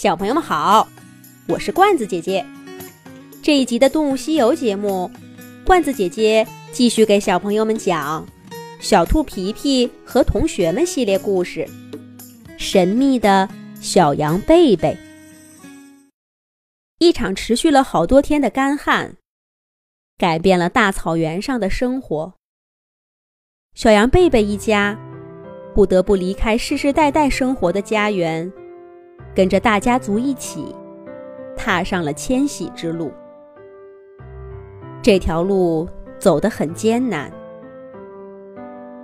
[0.00, 0.88] 小朋友们好，
[1.46, 2.42] 我是罐子姐姐。
[3.42, 5.10] 这一集的《动物西游》节目，
[5.62, 8.26] 罐子姐姐继续给小朋友们讲
[8.80, 11.68] 《小兔皮皮和同学们》系列故事，
[12.56, 13.46] 《神秘的
[13.78, 14.96] 小羊贝贝》。
[16.98, 19.16] 一场持续了好多天的干旱，
[20.16, 22.32] 改变了大草原上的生活。
[23.74, 24.98] 小羊贝贝一家
[25.74, 28.50] 不得不离开世世代代生活的家园。
[29.34, 30.74] 跟着大家族一起，
[31.56, 33.12] 踏上了迁徙之路。
[35.02, 37.30] 这条路走得很艰难。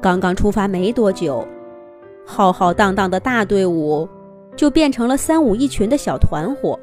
[0.02, 1.46] 刚刚出发没多久，
[2.24, 4.08] 浩浩荡荡的大队伍
[4.54, 6.78] 就变成了三五一群的小团伙。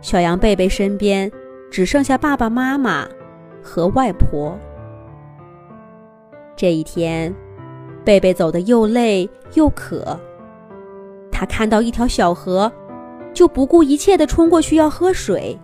[0.00, 1.30] 小羊贝贝身边
[1.70, 3.06] 只剩下爸爸妈妈
[3.62, 4.56] 和外婆。
[6.56, 7.34] 这一天，
[8.04, 10.18] 贝贝走得又累又渴。
[11.38, 12.72] 他看到一条小河，
[13.34, 15.54] 就不顾一切地冲过去要喝水。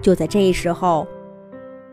[0.00, 1.04] 就在这时候，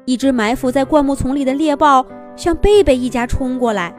[0.05, 2.05] 一只埋伏在灌木丛里的猎豹
[2.35, 3.91] 向贝贝一家冲过来。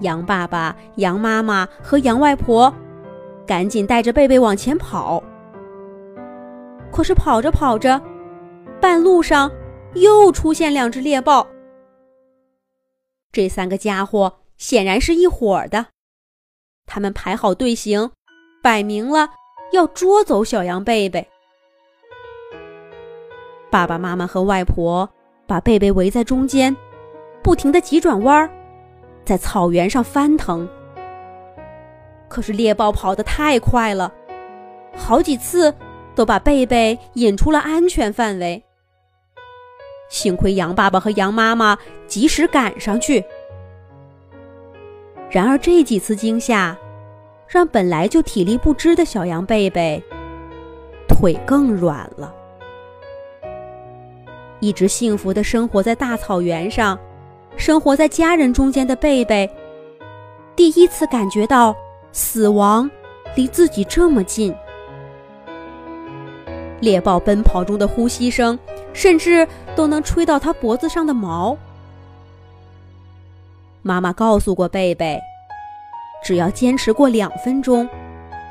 [0.00, 2.70] 羊爸爸、羊妈妈和羊外婆
[3.46, 5.24] 赶紧带着贝贝往前跑。
[6.92, 7.98] 可是跑着跑着，
[8.78, 9.50] 半路上
[9.94, 11.46] 又出现两只猎豹。
[13.32, 15.86] 这三个家伙显然是一伙的。
[16.90, 18.10] 他们排好队形，
[18.60, 19.28] 摆明了
[19.70, 21.24] 要捉走小羊贝贝。
[23.70, 25.08] 爸爸妈妈和外婆
[25.46, 26.76] 把贝贝围在中间，
[27.44, 28.50] 不停的急转弯，
[29.24, 30.68] 在草原上翻腾。
[32.28, 34.12] 可是猎豹跑得太快了，
[34.96, 35.72] 好几次
[36.16, 38.60] 都把贝贝引出了安全范围。
[40.08, 43.24] 幸亏羊爸爸和羊妈妈及时赶上去。
[45.30, 46.76] 然而这几次惊吓，
[47.46, 50.02] 让本来就体力不支的小羊贝贝
[51.06, 52.34] 腿更软了。
[54.58, 56.98] 一直幸福的生活在大草原上，
[57.56, 59.48] 生活在家人中间的贝贝，
[60.56, 61.74] 第一次感觉到
[62.12, 62.90] 死亡
[63.36, 64.54] 离自己这么近。
[66.80, 68.58] 猎豹奔跑中的呼吸声，
[68.92, 69.46] 甚至
[69.76, 71.56] 都能吹到他脖子上的毛。
[73.82, 75.18] 妈妈告诉过贝贝，
[76.22, 77.88] 只要坚持过两分钟，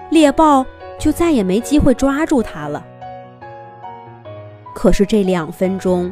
[0.09, 0.65] 猎豹
[0.97, 2.83] 就再也没机会抓住它了。
[4.73, 6.11] 可是这两分钟，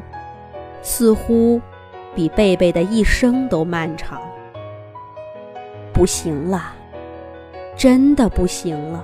[0.82, 1.60] 似乎
[2.14, 4.22] 比贝贝的一生都漫长。
[5.94, 6.74] 不行了，
[7.76, 9.04] 真的不行了。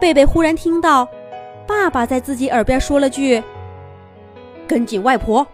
[0.00, 1.08] 贝贝忽然听到，
[1.64, 3.40] 爸爸在自己耳边说了句
[4.66, 5.46] ：“跟紧外婆。”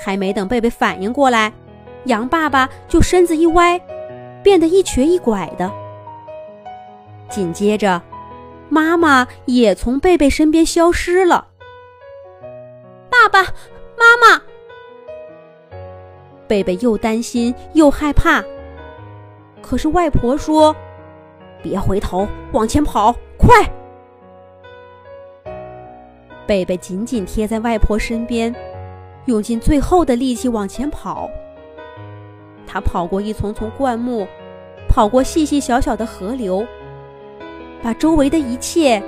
[0.00, 1.52] 还没等贝贝反应过来，
[2.04, 3.78] 羊爸爸就身子一歪，
[4.42, 5.70] 变得一瘸一拐的。
[7.28, 8.00] 紧接着，
[8.68, 11.48] 妈妈也从贝贝身边消失了。
[13.10, 13.42] 爸爸
[13.96, 14.42] 妈妈，
[16.46, 18.42] 贝贝又担心又害怕。
[19.60, 20.74] 可是外婆说
[21.62, 23.62] ：“别回头，往前跑，快！”
[26.46, 28.54] 贝贝紧紧贴在外婆身边。
[29.28, 31.30] 用尽最后的力气往前跑。
[32.66, 34.26] 他跑过一丛丛灌木，
[34.88, 36.66] 跑过细细小小的河流，
[37.82, 39.02] 把周围的一切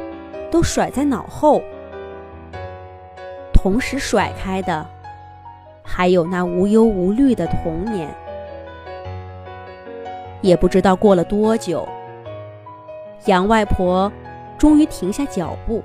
[0.51, 1.63] 都甩在脑后。
[3.55, 4.87] 同时甩开的，
[5.83, 8.15] 还有那无忧无虑的童年。
[10.43, 11.89] 也不知道过了多久，
[13.25, 14.13] 羊外婆
[14.59, 15.83] 终于停下脚步。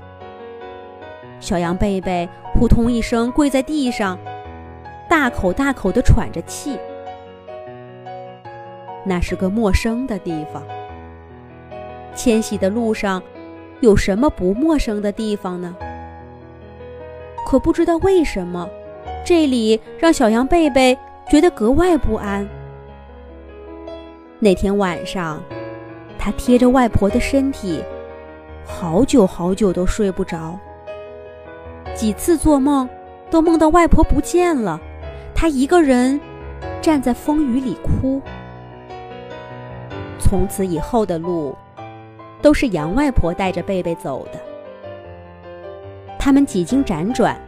[1.40, 4.18] 小羊贝贝扑通一声跪在地上，
[5.10, 6.78] 大口大口地喘着气。
[9.06, 10.64] 那是个陌生的地方。
[12.16, 13.22] 迁徙的路上，
[13.82, 15.76] 有什么不陌生的地方呢？
[17.46, 18.68] 可不知道为什么，
[19.24, 20.98] 这里让小羊贝贝
[21.30, 22.48] 觉得格外不安。
[24.40, 25.42] 那天晚上，
[26.18, 27.84] 他贴着外婆的身体，
[28.66, 30.58] 好久好久都睡不着。
[31.96, 32.88] 几次做梦，
[33.32, 34.80] 都梦到外婆不见了，
[35.34, 36.20] 他一个人
[36.82, 38.22] 站在风雨里哭。
[40.20, 41.56] 从此以后的路，
[42.42, 44.40] 都是羊外婆带着贝贝走的。
[46.20, 47.40] 他们几经辗转，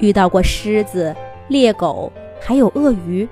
[0.00, 1.14] 遇到过狮子、
[1.46, 3.28] 猎狗，还有鳄鱼，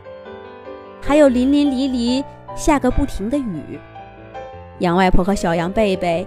[1.02, 2.24] 还有淋淋漓漓
[2.54, 3.80] 下个不停的雨。
[4.78, 6.24] 羊外婆和小羊贝贝。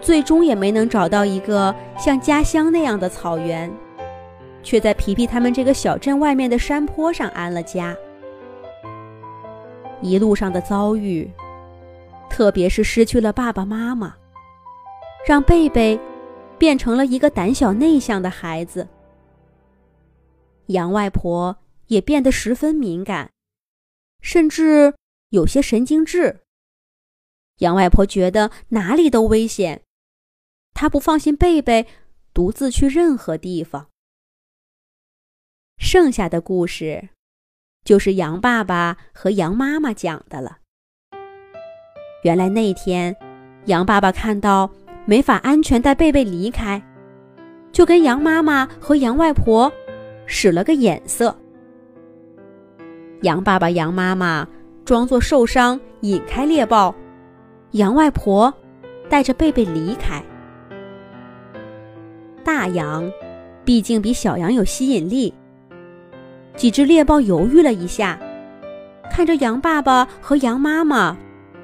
[0.00, 3.70] 最终也没能找到一个像家乡那样的草原，
[4.62, 7.96] 却在皮皮他们这个小镇外面的山坡上安了家。
[10.00, 11.28] 一路上的遭遇，
[12.30, 14.14] 特别是失去了爸爸妈妈，
[15.26, 15.98] 让贝贝
[16.56, 18.86] 变成了一个胆小内向的孩子。
[20.66, 21.56] 杨外婆
[21.88, 23.30] 也变得十分敏感，
[24.20, 24.94] 甚至
[25.30, 26.42] 有些神经质。
[27.58, 29.82] 杨外婆觉得哪里都危险，
[30.80, 31.88] 他不放心贝贝
[32.32, 33.88] 独自去任何地方。
[35.76, 37.08] 剩下的故事，
[37.84, 40.58] 就是杨爸爸和杨妈妈讲的了。
[42.22, 43.16] 原来那天，
[43.64, 44.70] 杨爸爸看到
[45.04, 46.80] 没法安全带贝贝离开，
[47.72, 49.72] 就跟杨妈妈和杨外婆
[50.26, 51.36] 使了个眼色。
[53.22, 54.46] 杨爸爸、杨妈妈
[54.84, 56.94] 装作受伤，引开猎豹。
[57.72, 58.54] 杨外婆
[59.08, 60.22] 带着贝贝离开。
[62.58, 63.08] 大羊
[63.64, 65.32] 毕竟比小羊有吸引力。
[66.56, 68.18] 几只猎豹犹豫了一下，
[69.08, 71.16] 看着羊爸爸和羊妈妈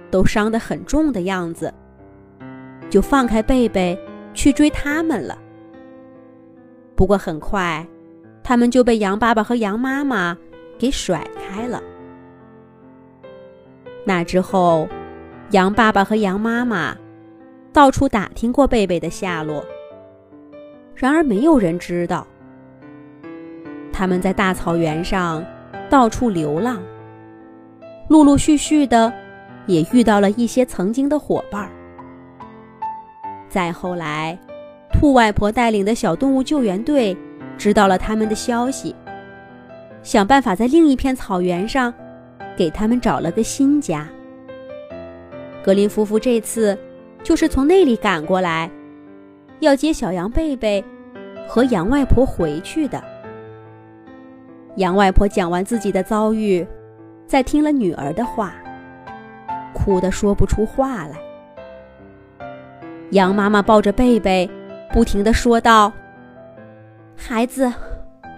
[0.08, 1.75] 都伤得很重的样子，
[2.88, 3.99] 就放开贝贝
[4.35, 5.37] 去追他们了。
[6.94, 7.85] 不过很快，
[8.44, 10.38] 他们就被羊爸爸和羊妈妈
[10.79, 11.82] 给甩开了。
[14.06, 14.88] 那之后。
[15.50, 16.97] 羊爸爸和羊妈妈
[17.73, 19.64] 到处打听过贝贝的下落，
[20.94, 22.26] 然而没有人知道。
[23.93, 25.44] 他们在大草原上
[25.88, 26.82] 到处流浪，
[28.08, 29.12] 陆陆续续的
[29.67, 31.70] 也遇到了一些曾经的伙伴。
[33.49, 34.37] 再后来，
[34.93, 37.17] 兔外婆带领的小动物救援队
[37.56, 38.94] 知道了他们的消息，
[40.02, 41.94] 想办法在另一片草原上
[42.56, 44.08] 给他们找了个新家。
[45.64, 46.76] 格林夫妇这次
[47.23, 48.69] 就是从那里赶过来，
[49.64, 50.84] 要接小羊贝贝
[51.49, 53.02] 和羊外婆回去的。
[54.76, 56.66] 羊外婆讲完自己的遭遇，
[57.26, 58.55] 再听了女儿的话，
[59.72, 61.19] 哭得说不出话来。
[63.11, 64.50] 羊妈妈抱着贝贝，
[64.93, 65.93] 不停地说道
[67.14, 67.72] ：“孩子，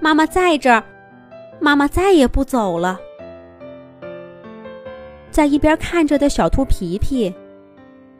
[0.00, 0.82] 妈妈在这儿，
[1.58, 3.00] 妈妈再也不走了。”
[5.30, 7.34] 在一边看着的小兔皮皮，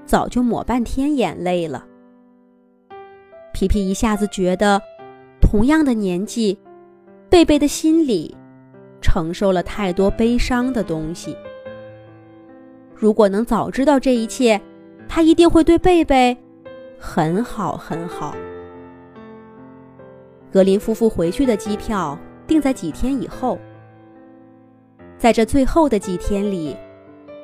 [0.04, 1.84] 早就抹半天眼泪了。
[3.56, 4.82] 皮皮一下子觉得，
[5.40, 6.58] 同样的年纪，
[7.30, 8.36] 贝贝的心里
[9.00, 11.34] 承受了太多悲伤的东西。
[12.94, 14.60] 如果能早知道这一切，
[15.08, 16.36] 他一定会对贝贝
[16.98, 18.36] 很好很好。
[20.52, 23.58] 格林夫妇回去的机票定在几天以后，
[25.16, 26.76] 在这最后的几天里。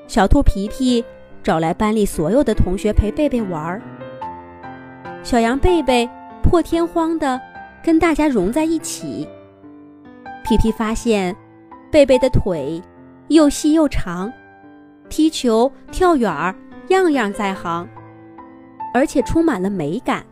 [0.07, 1.03] 小兔皮皮
[1.43, 3.81] 找来班里所有的同学陪贝贝玩儿。
[5.23, 6.09] 小羊贝贝
[6.43, 7.41] 破天荒的
[7.83, 9.27] 跟大家融在一起。
[10.45, 11.35] 皮皮发现，
[11.91, 12.83] 贝贝的腿
[13.29, 14.33] 又细又长，
[15.09, 16.55] 踢球、跳远儿
[16.89, 17.89] 样样在行，
[18.93, 20.25] 而且充满了美感。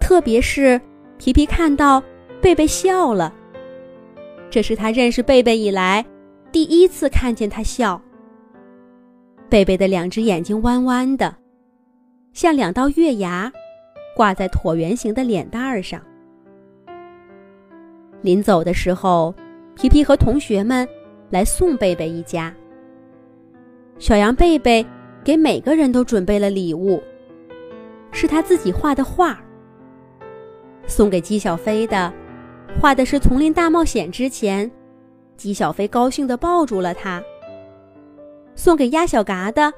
[0.00, 0.80] 特别是
[1.18, 2.02] 皮皮看到
[2.40, 3.32] 贝贝笑了，
[4.48, 6.04] 这是他认识贝贝以来。
[6.50, 8.00] 第一次看见他笑，
[9.50, 11.36] 贝贝的两只眼睛弯弯的，
[12.38, 13.52] 像两道月牙，
[14.14, 16.00] 挂在椭圆形的脸蛋儿上。
[18.22, 19.34] 临走的时候，
[19.74, 20.88] 皮皮和同学们
[21.30, 22.54] 来送贝贝一家。
[23.98, 24.86] 小羊贝贝
[25.24, 27.02] 给每个人都准备了礼物，
[28.12, 29.40] 是他自己画的画。
[30.86, 32.12] 送给姬小飞的，
[32.80, 34.70] 画的是《丛林大冒险》之前。
[35.36, 37.20] 姬小飞高兴地抱住了他。
[38.54, 39.72] 送给鸭小嘎的，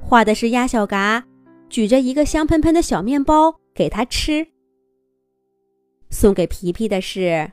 [0.00, 1.22] 画的是鸭小嘎
[1.72, 4.46] 举着一个香喷喷的小面包给他吃。
[6.10, 7.50] 送给皮皮的是，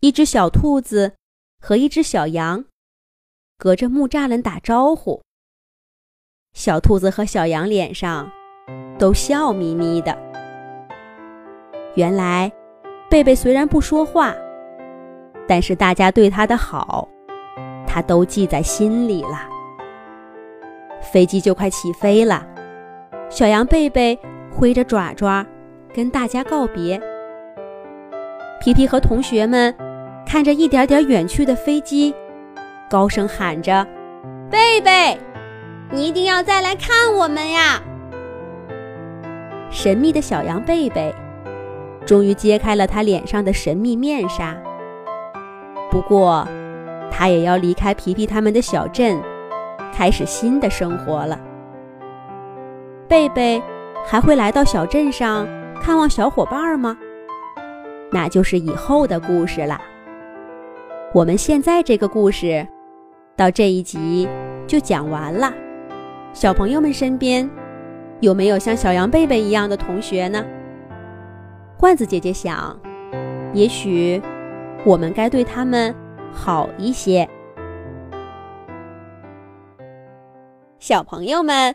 [0.00, 1.14] 一只小兔子
[1.60, 2.64] 和一只小羊，
[3.56, 5.22] 隔着木栅栏打招呼。
[6.54, 8.28] 小兔子和小羊脸上
[8.98, 10.18] 都笑眯眯的。
[11.94, 12.50] 原来，
[13.08, 14.34] 贝贝虽然不说话。
[15.46, 17.08] 但是大家对他的好，
[17.86, 19.48] 他都记在心里了。
[21.00, 22.44] 飞机就快起飞了，
[23.28, 24.18] 小羊贝贝
[24.50, 25.44] 挥着爪爪
[25.92, 27.00] 跟大家告别。
[28.60, 29.74] 皮皮和同学们
[30.24, 32.14] 看着一点点远去的飞机，
[32.88, 33.86] 高声喊着
[34.50, 35.18] ：“贝贝，
[35.90, 37.82] 你一定要再来看我们呀！”
[39.70, 41.14] 神秘的小羊贝贝
[42.06, 44.56] 终于揭开了他脸上的神秘面纱。
[45.90, 46.46] 不过，
[47.10, 49.20] 他也要离开皮皮他们的小镇，
[49.92, 51.38] 开始新的生活了。
[53.08, 53.62] 贝贝
[54.04, 55.46] 还会来到小镇上
[55.80, 56.96] 看望小伙伴吗？
[58.10, 59.80] 那就是以后的故事啦。
[61.12, 62.66] 我们现在这个故事
[63.36, 64.28] 到这一集
[64.66, 65.52] 就讲完了。
[66.32, 67.48] 小朋友们身边
[68.20, 70.44] 有没有像小羊贝贝一样的同学呢？
[71.78, 72.78] 罐子姐姐想，
[73.52, 74.20] 也许
[74.84, 75.94] 我们该对他们
[76.32, 77.28] 好一些。
[80.78, 81.74] 小朋友们